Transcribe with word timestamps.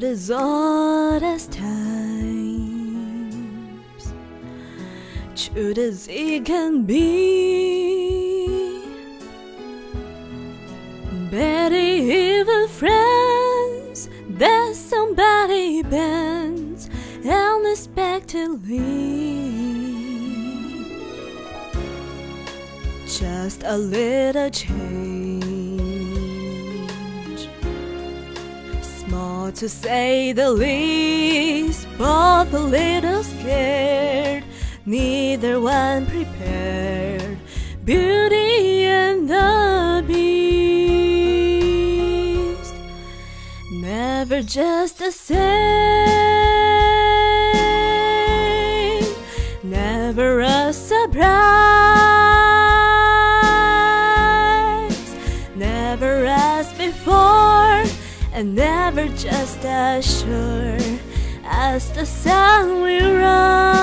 Tell 0.00 0.08
the 0.08 0.16
as 1.22 1.46
times, 1.48 2.14
true 5.36 5.74
as 5.76 6.08
it 6.08 6.46
can 6.46 6.84
be. 6.84 8.82
Better 11.30 11.74
even 11.74 12.68
friends 12.68 14.08
that 14.38 14.74
somebody 14.74 15.82
bends 15.82 16.88
unexpectedly. 17.22 18.78
Just 23.06 23.62
a 23.64 23.76
little 23.76 24.48
change, 24.48 25.44
to 29.52 29.68
say 29.68 30.32
the 30.32 30.50
least, 30.50 31.86
both 31.98 32.52
a 32.54 32.58
little 32.58 33.22
scared, 33.24 34.44
neither 34.86 35.60
one 35.60 36.06
prepared. 36.06 37.36
Beauty 37.84 38.84
and 38.84 39.28
the 39.28 40.04
Beast, 40.06 40.34
never 43.72 44.42
just 44.42 44.98
the 44.98 45.10
same, 45.10 46.29
and 58.32 58.54
never 58.54 59.08
just 59.08 59.64
as 59.64 60.20
sure 60.20 60.78
as 61.44 61.90
the 61.92 62.06
sun 62.06 62.82
will 62.82 63.16
rise. 63.16 63.79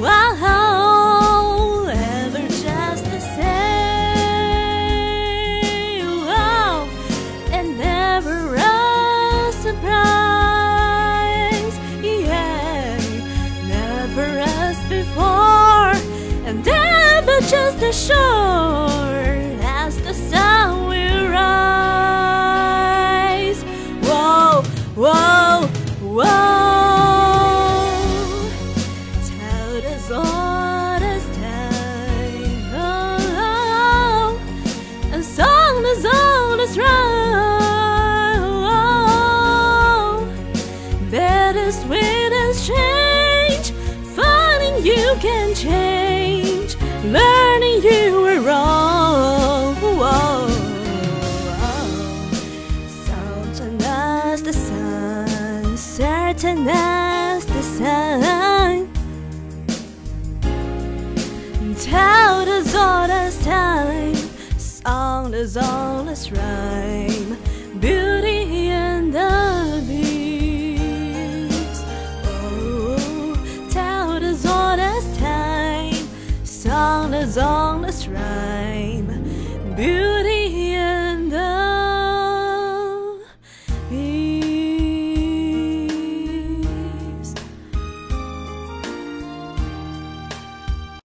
Wow, 0.00 1.84
ever 1.90 2.48
just 2.48 3.04
the 3.04 3.20
same. 3.20 3.46
Wow, 6.24 6.88
and 7.50 7.76
never 7.76 8.54
a 8.54 9.52
surprise. 9.52 9.96
Yeah, 12.02 12.96
never 13.66 14.26
as 14.40 14.78
before, 14.88 15.92
and 16.48 16.64
never 16.64 17.40
just 17.40 17.78
Us 29.92 30.10
all 30.12 31.00
this 31.00 31.24
time. 31.36 32.70
Oh, 32.74 34.38
and 35.12 35.24
song 35.24 35.84
is 35.84 36.04
all 36.04 36.56
that's 36.56 36.76
right. 36.78 38.38
Oh, 38.72 40.26
better 41.10 41.72
sweet 41.72 42.32
as 42.44 42.66
change. 42.68 43.72
Finding 44.14 44.84
you 44.84 45.16
can 45.18 45.54
change. 45.54 46.76
Learning 47.04 47.82
you 47.82 48.20
were 48.22 48.40
wrong. 48.40 49.74
Whoa. 49.76 50.48
Certain 53.06 53.82
as 53.82 54.42
the 54.42 54.52
sun, 54.52 55.76
certain 55.76 56.68
as 56.68 57.09
Tell 61.78 62.48
us 62.48 62.74
all 62.74 63.06
this 63.06 63.44
time, 63.44 64.14
song 64.58 65.32
is 65.34 65.56
all 65.56 66.02
this 66.04 66.32
rhyme, 66.32 67.38
beauty 67.78 68.68
and 68.68 69.12
the 69.14 69.84
beast. 69.86 71.84
Oh, 72.24 73.68
tell 73.70 74.12
us 74.12 74.44
all 74.44 74.76
this 74.76 75.18
time, 75.18 75.94
song 76.44 77.14
is 77.14 77.38
all 77.38 77.78
this 77.78 78.08
rhyme. 78.08 79.24